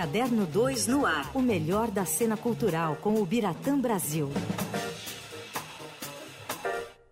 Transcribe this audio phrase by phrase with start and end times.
[0.00, 1.30] Caderno 2 no ar.
[1.36, 4.30] O melhor da cena cultural com o Biratã Brasil.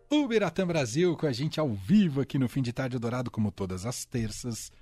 [0.09, 3.53] O Biratã Brasil com a gente ao vivo aqui no Fim de Tarde Dourado, como
[3.53, 4.73] todas as terças.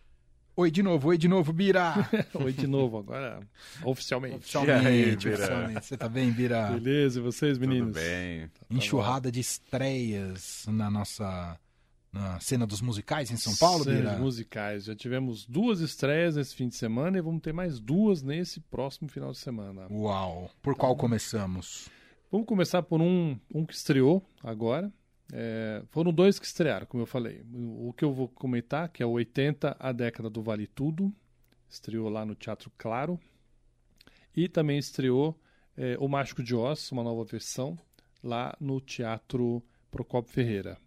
[0.54, 1.94] Oi de novo, oi de novo, Bira!
[2.32, 3.40] oi de novo, agora
[3.82, 4.36] oficialmente.
[4.36, 5.84] Oficialmente, aí, oficialmente.
[5.84, 6.68] Você tá bem, Bira?
[6.68, 7.92] Beleza, e vocês, meninos?
[7.92, 8.46] Tudo bem.
[8.46, 11.58] Tá Enxurrada de estreias na nossa
[12.16, 14.10] na cena dos musicais em São Paulo, cena Bira?
[14.12, 14.84] Dos musicais.
[14.84, 19.08] Já tivemos duas estreias nesse fim de semana e vamos ter mais duas nesse próximo
[19.08, 19.86] final de semana.
[19.90, 20.50] Uau!
[20.62, 21.88] Por qual então, começamos?
[22.30, 24.92] Vamos começar por um, um que estreou agora,
[25.32, 27.42] é, foram dois que estrearam, como eu falei.
[27.52, 31.12] O que eu vou comentar, que é o 80, a década do Vale Tudo,
[31.68, 33.18] estreou lá no Teatro Claro.
[34.34, 35.38] E também estreou
[35.76, 37.76] é, O Mágico de Oz, uma nova versão,
[38.22, 40.78] lá no Teatro Procopio Ferreira.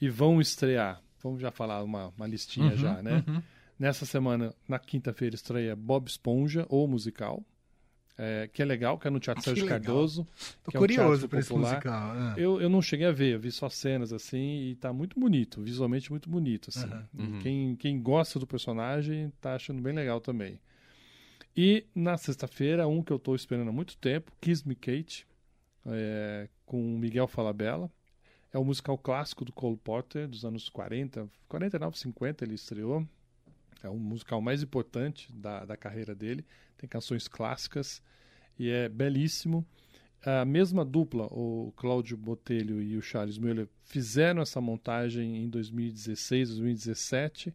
[0.00, 3.24] E vão estrear, vamos já falar uma, uma listinha uhum, já, né?
[3.26, 3.42] Uhum.
[3.78, 7.44] Nessa semana, na quinta-feira, estreia Bob Esponja, ou musical
[8.18, 9.78] é, que é legal, que é no Teatro Sérgio legal.
[9.78, 10.26] Cardoso.
[10.64, 12.16] Tô é curioso um para esse musical.
[12.16, 12.34] É.
[12.36, 15.62] Eu, eu não cheguei a ver, eu vi só cenas assim e tá muito bonito,
[15.62, 16.70] visualmente muito bonito.
[16.70, 16.90] Assim.
[17.16, 17.38] Uhum.
[17.38, 20.60] Quem, quem gosta do personagem tá achando bem legal também.
[21.56, 25.24] E na sexta-feira, um que eu tô esperando há muito tempo, Kiss Me Kate,
[25.86, 27.88] é, com Miguel Falabella.
[28.52, 33.06] É um musical clássico do Cole Porter, dos anos 40, 49, 50 ele estreou.
[33.82, 36.44] É o musical mais importante da, da carreira dele.
[36.76, 38.02] Tem canções clássicas
[38.58, 39.64] e é belíssimo.
[40.24, 46.50] A mesma dupla, o Cláudio Botelho e o Charles Miller, fizeram essa montagem em 2016,
[46.50, 47.54] 2017,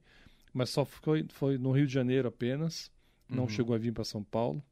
[0.54, 2.90] mas só foi, foi no Rio de Janeiro apenas,
[3.28, 3.50] não uhum.
[3.50, 4.64] chegou a vir para São Paulo.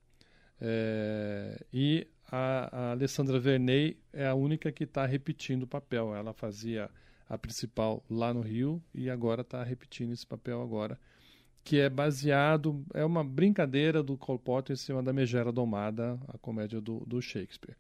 [0.62, 6.16] É, e a, a, Alessandra Verney é a única que está repetindo o papel.
[6.16, 6.90] Ela fazia
[7.28, 10.98] a principal lá no Rio e agora está repetindo esse papel agora
[11.64, 16.38] que é baseado, é uma brincadeira do Cole Potter em cima da Megera Domada, a
[16.38, 17.76] comédia do, do Shakespeare.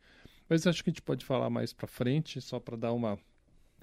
[0.47, 3.17] Mas acho que a gente pode falar mais para frente, só para dar uma,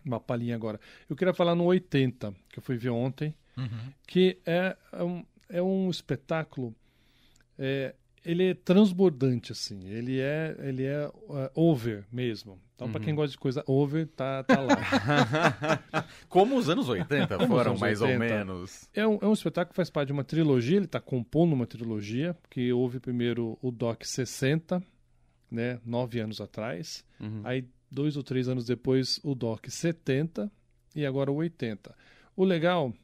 [0.04, 0.78] uma palhinha agora.
[1.08, 3.92] Eu queria falar no 80, que eu fui ver ontem, uhum.
[4.06, 6.74] que é um, é um espetáculo
[7.58, 7.94] é,
[8.24, 9.88] ele é transbordante, assim.
[9.88, 12.60] Ele é, ele é uh, over mesmo.
[12.74, 12.92] Então, uhum.
[12.92, 16.04] para quem gosta de coisa over, tá, tá lá.
[16.28, 18.22] Como os anos 80 Como foram, anos mais 80.
[18.22, 18.88] ou menos.
[18.94, 21.66] É um, é um espetáculo que faz parte de uma trilogia, ele está compondo uma
[21.66, 24.82] trilogia, que houve primeiro o Doc 60,
[25.50, 27.04] né, nove anos atrás.
[27.18, 27.40] Uhum.
[27.42, 30.50] Aí, dois ou três anos depois, o Doc 70
[30.94, 31.94] e agora o 80.
[32.36, 32.94] O legal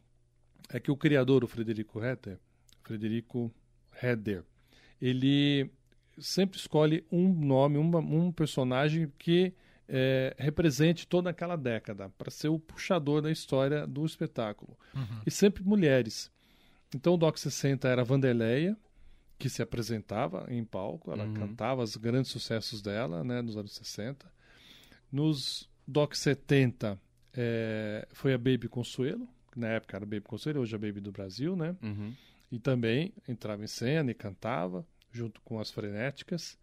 [0.69, 2.39] é que o criador, o Frederico Heder,
[2.83, 3.53] Frederico
[4.01, 4.45] Heder,
[5.07, 5.71] ele
[6.19, 9.53] sempre escolhe um nome, uma, um personagem que
[9.87, 14.79] é, represente toda aquela década, para ser o puxador da história do espetáculo.
[14.95, 15.21] Uhum.
[15.27, 16.31] E sempre mulheres.
[16.95, 18.75] Então o Doc 60 era a Vanderleia,
[19.39, 21.35] que se apresentava em palco, ela uhum.
[21.35, 24.27] cantava os grandes sucessos dela, né, nos anos 60.
[25.13, 26.99] Nos Doc 70
[27.35, 31.01] é, foi a Baby Consuelo, que na época era Baby Consuelo, hoje é a Baby
[31.01, 31.77] do Brasil, né?
[31.83, 32.15] Uhum.
[32.51, 36.59] E também entrava em cena e cantava, junto com as frenéticas.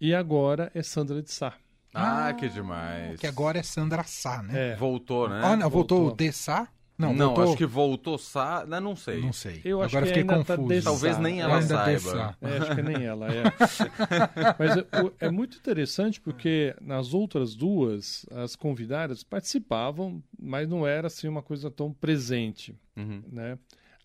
[0.00, 1.54] E agora é Sandra de Sá.
[1.94, 3.18] Ah, que demais.
[3.18, 4.72] Que agora é Sandra Sá, né?
[4.72, 4.76] É.
[4.76, 5.40] Voltou, né?
[5.42, 6.14] Ah, não, voltou, Voltou.
[6.14, 6.68] o de Sá?
[6.98, 7.44] Não, Não, voltou...
[7.44, 9.20] acho que voltou Sá, né, não sei.
[9.20, 9.60] Não sei.
[9.64, 10.82] Eu acho agora que fiquei ainda tá confuso.
[10.82, 10.90] Sá.
[10.90, 12.10] Talvez nem ela Ainda de saiba.
[12.10, 12.36] Sá.
[12.42, 13.42] É, acho que nem ela, é.
[14.58, 21.06] Mas é, é muito interessante porque nas outras duas, as convidadas participavam, mas não era
[21.06, 23.22] assim uma coisa tão presente, Uhum.
[23.30, 23.56] né?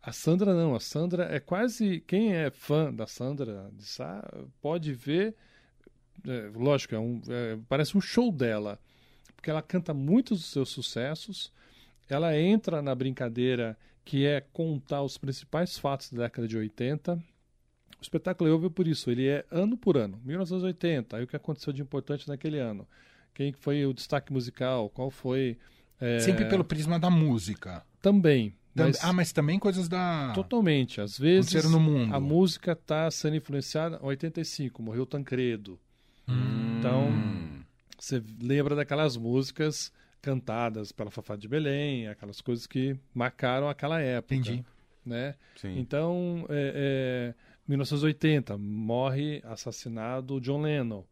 [0.05, 4.21] A Sandra não, a Sandra é quase, quem é fã da Sandra de Sá
[4.61, 5.33] pode ver,
[6.27, 8.77] é, lógico, é um, é, parece um show dela,
[9.33, 11.53] porque ela canta muitos dos seus sucessos,
[12.09, 17.13] ela entra na brincadeira que é contar os principais fatos da década de 80.
[17.15, 21.37] O espetáculo é over por isso, ele é ano por ano, 1980, aí o que
[21.37, 22.85] aconteceu de importante naquele ano.
[23.33, 25.57] Quem foi o destaque musical, qual foi...
[25.99, 27.85] é, Sempre pelo prisma da música.
[28.01, 30.31] Também, Tam- mas Ah, mas também coisas da...
[30.33, 30.99] totalmente.
[31.01, 32.13] Às vezes no mundo.
[32.13, 33.99] a música está sendo influenciada...
[34.01, 35.79] 85, morreu Tancredo.
[36.27, 36.77] Hum.
[36.79, 37.09] Então,
[37.97, 39.91] você lembra daquelas músicas
[40.21, 44.35] cantadas pela Fafá de Belém, aquelas coisas que marcaram aquela época.
[44.35, 44.65] Entendi.
[45.05, 45.35] Né?
[45.57, 45.77] Sim.
[45.77, 47.35] Então, é, é,
[47.67, 51.03] 1980, morre assassinado John Lennon.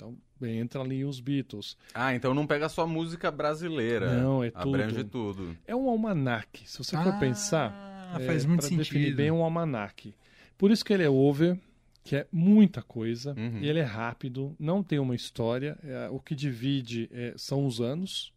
[0.00, 0.16] Então,
[0.48, 1.76] entra ali os Beatles.
[1.92, 4.20] Ah, então não pega só música brasileira.
[4.20, 5.34] Não, é Abrange tudo.
[5.34, 5.56] tudo.
[5.66, 6.68] É um almanaque.
[6.68, 8.78] Se você for Ah, pensar, faz é, muito sentido.
[8.78, 10.14] definir bem um almanaque.
[10.56, 11.58] Por isso que ele é over,
[12.02, 13.58] que é muita coisa, Uhum.
[13.60, 15.76] e ele é rápido, não tem uma história.
[15.84, 18.32] é, o que divide é, são os anos.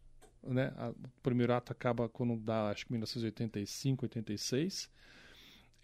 [0.46, 0.70] Né?
[0.76, 4.90] A- o primeiro ato acaba quando dá, acho que 1985, 86.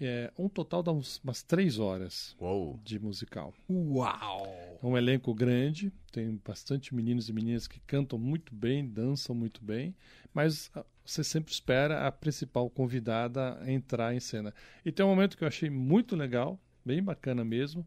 [0.00, 2.80] É, um total dá uns, umas três horas Uou.
[2.82, 3.52] de musical.
[3.68, 4.78] Uau!
[4.82, 9.62] É um elenco grande, tem bastante meninos e meninas que cantam muito bem, dançam muito
[9.62, 9.94] bem,
[10.32, 14.54] mas ah, você sempre espera a principal convidada entrar em cena.
[14.84, 17.86] E tem um momento que eu achei muito legal, bem bacana mesmo,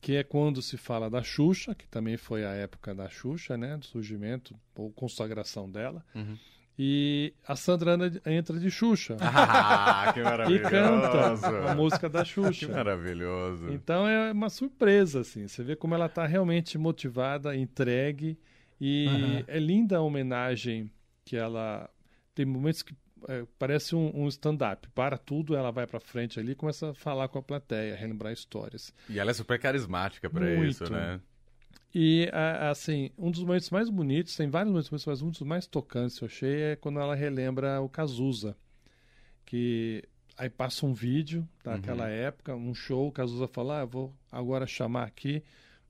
[0.00, 3.76] que é quando se fala da Xuxa, que também foi a época da Xuxa, né,
[3.76, 6.04] do surgimento ou consagração dela.
[6.14, 6.36] Uhum.
[6.78, 9.16] E a Sandra entra de Xuxa.
[9.26, 10.66] Ah, que maravilhoso!
[10.66, 12.66] E canta a música da Xuxa.
[12.66, 13.70] Que maravilhoso.
[13.72, 15.46] Então é uma surpresa, assim.
[15.46, 18.38] Você vê como ela está realmente motivada, entregue.
[18.80, 19.44] E uhum.
[19.46, 20.90] é linda a homenagem
[21.24, 21.88] que ela.
[22.34, 22.94] Tem momentos que
[23.28, 24.88] é, parece um, um stand-up.
[24.90, 28.32] Para tudo, ela vai para frente ali e começa a falar com a plateia, relembrar
[28.32, 28.92] histórias.
[29.08, 31.20] E ela é super carismática para isso, né?
[31.94, 32.28] E,
[32.68, 36.26] assim, um dos momentos mais bonitos, tem vários momentos, mas um dos mais tocantes eu
[36.26, 38.56] achei é quando ela relembra o Cazuza.
[39.46, 40.02] Que
[40.36, 42.10] aí passa um vídeo daquela uhum.
[42.10, 45.44] época, um show, o Cazuza fala, ah, vou agora chamar aqui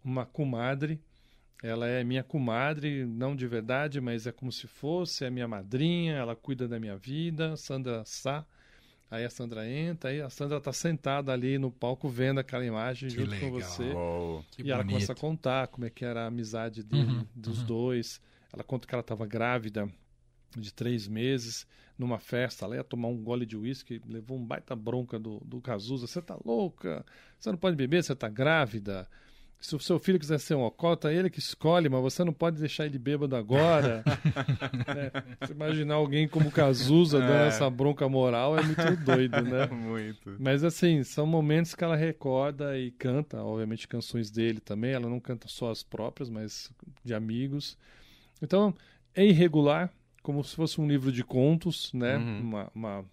[0.05, 1.01] uma comadre.
[1.63, 6.17] Ela é minha comadre, não de verdade, mas é como se fosse, é minha madrinha,
[6.17, 8.45] ela cuida da minha vida, Sandra Sá.
[9.15, 13.09] Aí a Sandra entra, aí a Sandra está sentada ali no palco vendo aquela imagem
[13.09, 13.51] que junto legal.
[13.51, 13.93] com você.
[13.95, 17.61] Oh, e ela começa a contar como é que era a amizade dele, uhum, dos
[17.61, 17.67] uhum.
[17.67, 18.21] dois.
[18.53, 19.89] Ela conta que ela estava grávida
[20.57, 21.67] de três meses
[21.97, 25.61] numa festa, ela ia tomar um gole de uísque, levou um baita bronca do, do
[25.61, 26.09] Cazuza.
[26.09, 27.07] Você tá louca?
[27.39, 29.09] Você não pode beber, você tá grávida.
[29.61, 32.35] Se o seu filho quiser ser um ocota, é ele que escolhe, mas você não
[32.35, 34.05] pode deixar ele bêbado agora.
[34.87, 37.49] é, imaginar alguém como Cazuza dando é.
[37.49, 39.67] essa bronca moral é muito doido, né?
[39.73, 40.37] muito.
[40.39, 44.93] Mas assim, são momentos que ela recorda e canta, obviamente, canções dele também.
[44.93, 46.71] Ela não canta só as próprias, mas
[47.03, 47.79] de amigos.
[48.43, 48.75] Então,
[49.15, 49.91] é irregular,
[50.23, 52.19] como se fosse um livro de contos, né?
[52.19, 52.41] Uhum.
[52.41, 53.05] Uma, uma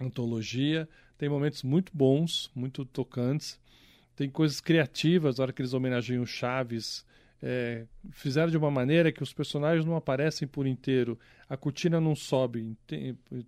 [0.00, 0.88] antologia.
[1.16, 3.61] Tem momentos muito bons, muito tocantes
[4.14, 7.04] tem coisas criativas, na hora que eles homenageiam Chaves,
[7.42, 11.18] é, fizeram de uma maneira que os personagens não aparecem por inteiro,
[11.48, 12.76] a cortina não sobe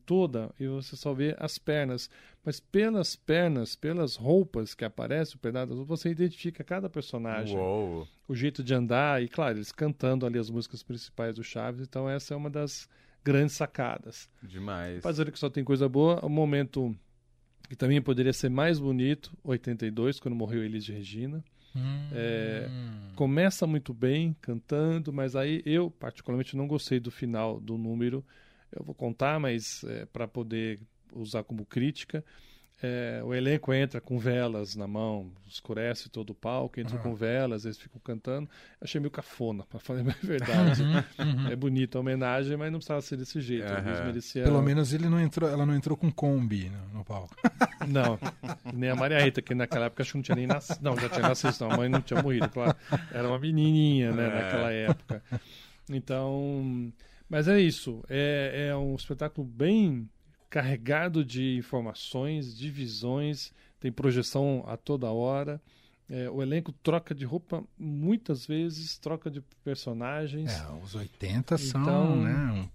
[0.05, 2.11] toda e você só vê as pernas,
[2.45, 8.09] mas pelas pernas, pelas roupas que aparecem, o pedaço, você identifica cada personagem, Uou.
[8.27, 12.11] o jeito de andar e claro eles cantando ali as músicas principais do Chaves, então
[12.11, 12.89] essa é uma das
[13.23, 14.29] grandes sacadas.
[14.43, 14.99] Demais.
[14.99, 16.95] Apesar que só tem coisa boa, o momento
[17.69, 21.43] que também poderia ser mais bonito, 82, quando morreu Elis de Regina.
[21.75, 22.09] Hum.
[22.13, 22.69] É,
[23.17, 28.25] começa muito bem, cantando, mas aí eu, particularmente, não gostei do final do número.
[28.71, 30.81] Eu vou contar, mas é, para poder
[31.13, 32.25] usar como crítica.
[32.83, 37.03] É, o elenco entra com velas na mão, escurece todo o palco, entra uhum.
[37.03, 38.51] com velas, eles ficam cantando.
[38.81, 40.83] Achei meio cafona, para falar a verdade.
[40.83, 41.49] Uhum, uhum.
[41.49, 43.73] É bonita a homenagem, mas não precisava ser desse jeito.
[43.73, 44.07] Uhum.
[44.07, 44.45] Merecia...
[44.45, 47.35] Pelo menos ele não entrou, ela não entrou com Kombi no, no palco.
[47.87, 48.19] Não,
[48.73, 50.79] nem a Maria Rita, que naquela época acho que não tinha nem nascido.
[50.81, 52.75] Não, já tinha nascido, não, a mãe não tinha morrido, claro.
[53.13, 54.43] Era uma menininha, né, é.
[54.43, 55.23] naquela época.
[55.91, 56.91] Então,
[57.29, 58.03] mas é isso.
[58.09, 60.09] É, é um espetáculo bem
[60.55, 65.61] carregado de informações, de visões, tem projeção a toda hora.
[66.09, 70.53] É, o elenco troca de roupa muitas vezes, troca de personagens.
[70.53, 72.69] É, os 80 são, então, né?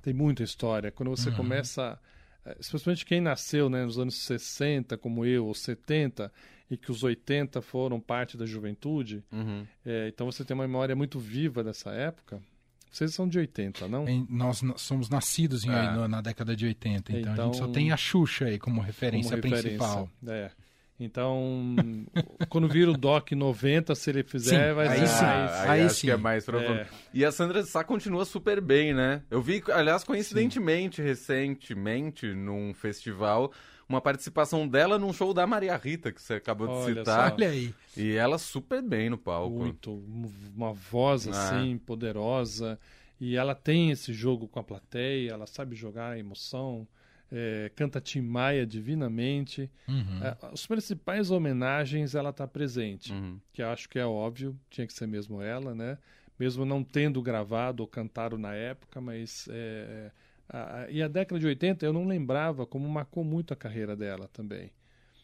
[0.00, 0.90] Tem muita história.
[0.90, 1.36] Quando você uhum.
[1.36, 2.00] começa,
[2.42, 6.32] é, especialmente quem nasceu né, nos anos 60, como eu, ou 70,
[6.70, 9.66] e que os 80 foram parte da juventude, uhum.
[9.84, 12.40] é, então você tem uma memória muito viva dessa época.
[12.90, 14.08] Vocês são de 80, não?
[14.08, 16.08] Em, nós somos nascidos em, é.
[16.08, 19.40] na década de 80, então, então, a gente só tem a Xuxa aí como referência
[19.40, 20.10] como principal.
[20.26, 20.50] É.
[21.00, 21.74] Então,
[22.50, 25.06] quando vira o DOC 90, se ele fizer, sim, vai aí ser.
[25.06, 25.52] Sim, mais...
[25.52, 26.06] aí, aí sim.
[26.06, 26.86] que é mais é.
[27.14, 29.22] E a Sandra Sá continua super bem, né?
[29.30, 31.02] Eu vi, aliás, coincidentemente, sim.
[31.02, 33.50] recentemente, num festival,
[33.90, 37.30] uma participação dela num show da Maria Rita, que você acabou de Olha citar.
[37.30, 37.34] Só.
[37.34, 37.74] Olha aí.
[37.96, 39.58] E ela super bem no palco.
[39.58, 39.92] Muito.
[40.54, 41.30] Uma voz é.
[41.30, 42.78] assim, poderosa.
[43.20, 46.86] E ela tem esse jogo com a plateia, ela sabe jogar a emoção.
[47.32, 49.68] É, canta Tim Maia divinamente.
[49.88, 50.22] Uhum.
[50.22, 53.40] É, as principais homenagens ela está presente, uhum.
[53.52, 55.98] que acho que é óbvio, tinha que ser mesmo ela, né?
[56.38, 60.12] Mesmo não tendo gravado ou cantado na época, mas é,
[60.88, 64.72] e a década de 80 eu não lembrava como marcou muito a carreira dela também.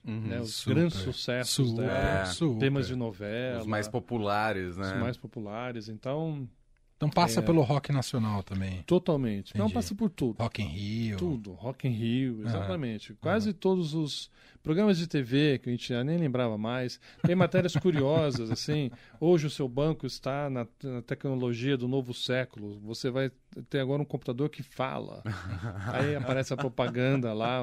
[0.07, 0.41] Uhum, né?
[0.41, 2.61] Os super, grandes sucessos super, dela, super.
[2.61, 3.61] temas de novela.
[3.61, 4.95] Os mais populares, né?
[4.95, 5.89] Os mais populares.
[5.89, 6.49] Então,
[6.97, 7.43] Então passa é...
[7.43, 8.83] pelo rock nacional também.
[8.87, 9.51] Totalmente.
[9.51, 9.59] Entendi.
[9.59, 10.43] Não passa por tudo.
[10.43, 11.17] Rock in Rio.
[11.19, 11.53] Tudo.
[11.53, 13.13] Rock in Rio, exatamente.
[13.13, 13.19] Uhum.
[13.21, 13.55] Quase uhum.
[13.55, 14.31] todos os
[14.63, 16.99] programas de TV que a gente já nem lembrava mais.
[17.23, 18.91] Tem matérias curiosas, assim.
[19.21, 22.81] Hoje o seu banco está na, na, tecnologia do novo século.
[22.81, 23.31] Você vai
[23.69, 25.23] ter agora um computador que fala.
[25.93, 27.61] Aí aparece a propaganda lá,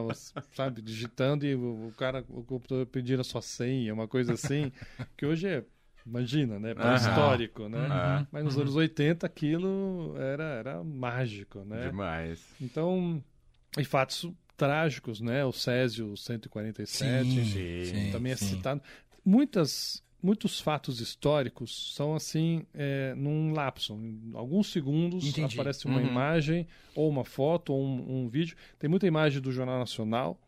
[0.54, 4.72] sabe, digitando e o, o cara, o computador pedir a sua senha, uma coisa assim.
[5.18, 5.64] Que hoje é
[6.06, 6.74] Imagina, né?
[6.74, 6.96] Para uhum.
[6.96, 7.80] histórico, né?
[7.80, 8.28] Uhum.
[8.32, 11.88] Mas nos anos 80 aquilo era, era mágico, né?
[11.88, 12.46] Demais.
[12.60, 13.24] Então,
[13.78, 15.46] e fatos trágicos, né?
[15.46, 18.48] O Césio 147 sim, sim, também é sim.
[18.48, 18.82] citado.
[19.26, 23.94] Muitas, muitos fatos históricos são assim, é, num lapso.
[23.94, 25.56] Em alguns segundos Entendi.
[25.56, 26.08] aparece uma uhum.
[26.08, 28.56] imagem, ou uma foto, ou um, um vídeo.
[28.78, 30.40] Tem muita imagem do Jornal Nacional,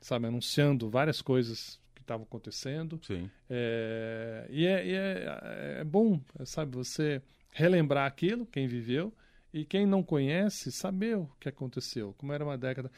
[0.00, 0.26] sabe?
[0.26, 3.00] Anunciando várias coisas que estavam acontecendo.
[3.02, 3.30] Sim.
[3.48, 9.12] É, e é, e é, é, bom, sabe, você relembrar aquilo, quem viveu,
[9.52, 12.90] e quem não conhece, saber o que aconteceu, como era uma década.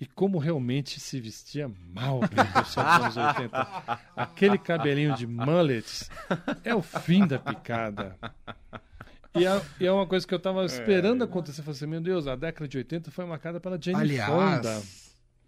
[0.00, 4.00] E como realmente se vestia mal aquele pessoal dos anos 80.
[4.16, 6.10] Aquele cabelinho de mullets
[6.64, 8.16] é o fim da picada.
[9.34, 11.24] E é, e é uma coisa que eu estava esperando é.
[11.26, 11.60] acontecer.
[11.60, 14.82] Eu falei assim, meu Deus, a década de 80 foi marcada pela Jane aliás, Fonda.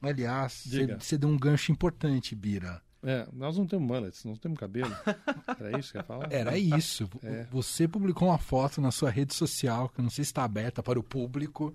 [0.01, 2.81] Aliás, você deu um gancho importante, Bira.
[3.05, 4.95] É, nós não temos mullets, não temos cabelo.
[5.59, 6.29] Era isso que ia falar?
[6.31, 7.11] Era isso.
[7.23, 7.47] É.
[7.51, 10.99] Você publicou uma foto na sua rede social, que não sei se está aberta para
[10.99, 11.75] o público,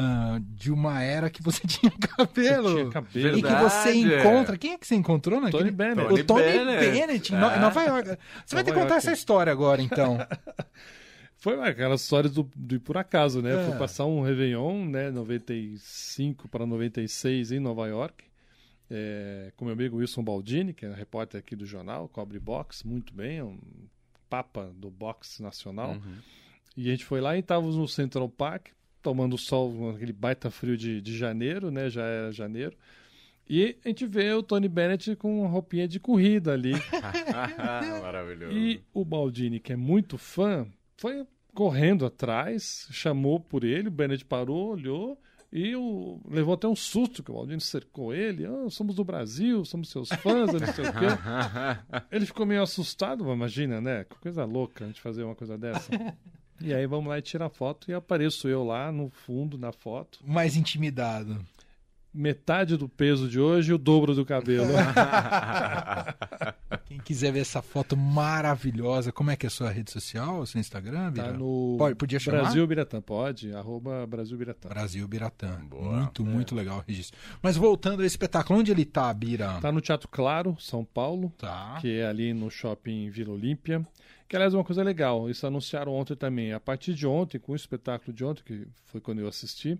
[0.00, 2.68] uh, de uma era que você tinha cabelo.
[2.68, 3.38] Você tinha cabelo.
[3.38, 4.56] E que você encontra.
[4.56, 5.64] Quem é que você encontrou naquele?
[5.64, 6.12] Tony Bennett.
[6.12, 7.58] O Tony Bennett, Bennett em é.
[7.58, 8.08] Nova York.
[8.08, 8.18] Você Nova
[8.52, 10.18] vai ter que contar essa história agora, então.
[11.38, 13.60] Foi aquelas histórias do, do por acaso, né?
[13.60, 13.64] É.
[13.64, 15.10] Fui passar um Réveillon, né?
[15.10, 18.29] 95 para 96 em Nova York
[18.90, 23.14] é, com meu amigo Wilson Baldini, que é repórter aqui do jornal, cobre boxe muito
[23.14, 23.58] bem, é um
[24.28, 25.92] papa do boxe nacional.
[25.92, 26.16] Uhum.
[26.76, 28.68] E a gente foi lá e estávamos no Central Park,
[29.02, 31.88] tomando sol, aquele baita frio de, de janeiro, né?
[31.88, 32.76] Já era janeiro.
[33.48, 36.72] E a gente vê o Tony Bennett com uma roupinha de corrida ali.
[38.02, 38.56] Maravilhoso.
[38.56, 40.66] E o Baldini, que é muito fã,
[40.96, 45.20] foi correndo atrás, chamou por ele, o Bennett parou, olhou
[45.52, 48.46] e o, levou até um susto que o Aldino cercou ele.
[48.46, 51.06] Oh, somos do Brasil, somos seus fãs, não sei o quê.
[52.12, 54.04] Ele ficou meio assustado, imagina, né?
[54.04, 55.90] Que coisa louca a gente fazer uma coisa dessa.
[56.60, 60.20] E aí vamos lá e tirar foto e apareço eu lá no fundo, na foto.
[60.24, 61.44] Mais intimidado
[62.12, 64.72] metade do peso de hoje e o dobro do cabelo.
[66.86, 70.46] Quem quiser ver essa foto maravilhosa, como é que é a sua rede social, o
[70.46, 71.26] seu Instagram, Bira?
[71.26, 72.42] Tá no pode, podia chamar?
[72.42, 74.68] Brasil Biratã, pode, arroba Brasil Biratã.
[74.68, 76.24] Brasil Biratã, Boa, muito, é.
[76.24, 77.18] muito legal o registro.
[77.40, 79.60] Mas voltando ao espetáculo, onde ele tá, Bira?
[79.60, 81.78] Tá no Teatro Claro, São Paulo, tá.
[81.80, 83.86] que é ali no Shopping Vila Olímpia.
[84.28, 86.52] Que, aliás, é uma coisa legal, isso anunciaram ontem também.
[86.52, 89.78] A partir de ontem, com o espetáculo de ontem, que foi quando eu assisti,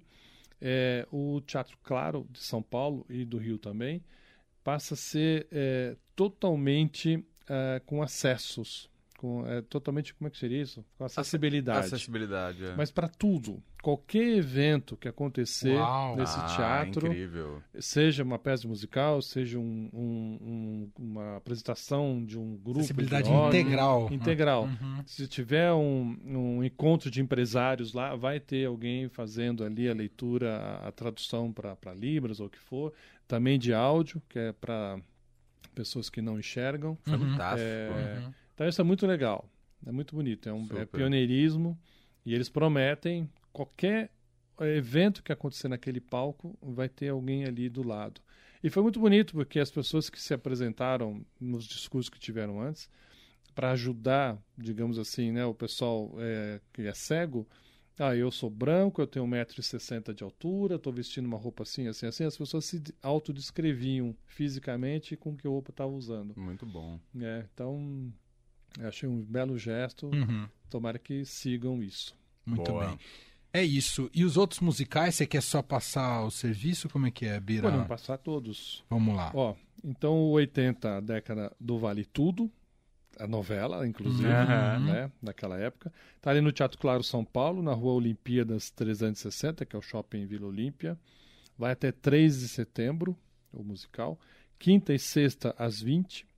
[0.60, 4.02] é, o Teatro Claro de São Paulo e do Rio também
[4.62, 8.90] passa a ser é, totalmente é, com acessos
[9.20, 12.74] com é, totalmente como é que seria isso com acessibilidade acessibilidade é.
[12.74, 16.16] mas para tudo qualquer evento que acontecer Uau.
[16.16, 17.62] nesse ah, teatro incrível.
[17.78, 23.34] seja uma peça musical seja um, um, um, uma apresentação de um grupo acessibilidade de
[23.34, 25.02] integral integral uhum.
[25.04, 30.88] se tiver um, encontro de empresários lá vai ter alguém fazendo ali a leitura a,
[30.88, 32.90] a tradução para libras ou o que for
[33.28, 34.98] também de áudio que é para
[35.74, 39.50] pessoas que não enxergam fantástico é, uhum então isso é muito legal,
[39.86, 41.80] é muito bonito, é um é pioneirismo
[42.26, 44.10] e eles prometem qualquer
[44.60, 48.20] evento que acontecer naquele palco vai ter alguém ali do lado.
[48.62, 52.90] E foi muito bonito porque as pessoas que se apresentaram nos discursos que tiveram antes
[53.54, 57.48] para ajudar, digamos assim, né, o pessoal é, que é cego,
[57.98, 62.04] ah, eu sou branco, eu tenho 1,60m de altura, estou vestindo uma roupa assim, assim,
[62.04, 62.24] assim.
[62.24, 66.38] As pessoas se autodescreviam fisicamente com o que roupa estava usando.
[66.38, 67.00] Muito bom.
[67.18, 68.12] É, então,
[68.78, 70.06] eu achei um belo gesto.
[70.06, 70.48] Uhum.
[70.68, 72.14] Tomara que sigam isso.
[72.44, 72.86] Muito Boa.
[72.86, 72.98] bem.
[73.52, 74.08] É isso.
[74.14, 76.88] E os outros musicais, você quer só passar o serviço?
[76.88, 77.62] Como é que é, Bira?
[77.62, 78.84] Podemos passar todos.
[78.88, 79.32] Vamos lá.
[79.34, 82.50] Ó, então, o 80, a década do Vale Tudo,
[83.18, 84.84] a novela, inclusive, uhum.
[84.84, 85.92] né, naquela época.
[86.16, 90.26] Está ali no Teatro Claro São Paulo, na Rua Olimpíadas 360, que é o shopping
[90.26, 90.96] Vila Olímpia.
[91.58, 93.16] Vai até 3 de setembro,
[93.52, 94.18] o musical.
[94.58, 96.29] Quinta e sexta, às 20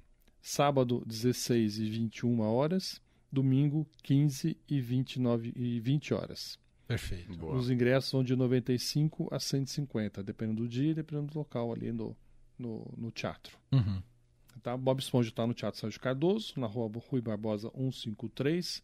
[0.42, 6.58] sábado 16 e 21 horas, domingo 15 e 29 e 20 horas.
[6.87, 7.34] Perfeito.
[7.38, 7.54] Boa.
[7.54, 11.92] Os ingressos são de 95 a 150, dependendo do dia e dependendo do local ali
[11.92, 12.14] no,
[12.58, 13.56] no, no teatro.
[13.70, 14.02] Uhum.
[14.62, 14.76] Tá?
[14.76, 18.82] Bob Esponja está no Teatro Sérgio Cardoso, na rua Rui Barbosa 153.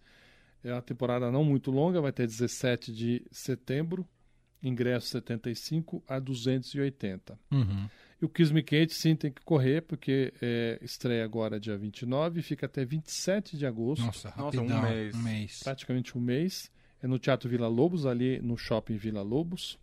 [0.64, 4.08] É uma temporada não muito longa, vai ter 17 de setembro,
[4.62, 7.38] ingresso 75 a 280.
[7.50, 7.88] Uhum.
[8.20, 12.40] E o Kiss Me Kate sim tem que correr, porque é, estreia agora dia 29
[12.40, 14.04] e fica até 27 de agosto.
[14.04, 15.14] Nossa, rapidão, Nossa, um mês.
[15.14, 15.60] um mês.
[15.62, 16.70] Praticamente um mês.
[17.00, 19.78] É no Teatro Vila Lobos, ali no Shopping Vila Lobos.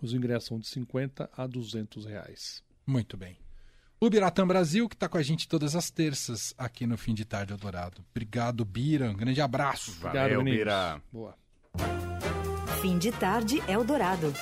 [0.00, 2.62] Os ingressos são de 50 a 200 reais.
[2.86, 3.36] Muito bem.
[4.00, 7.24] O Biratã Brasil, que está com a gente todas as terças aqui no Fim de
[7.24, 8.04] Tarde Eldorado.
[8.12, 9.10] Obrigado, Bira.
[9.10, 9.90] Um grande abraço.
[9.98, 11.02] Valeu, Obrigado, Bira.
[11.12, 11.34] Boa.
[12.80, 14.32] Fim de Tarde Eldorado.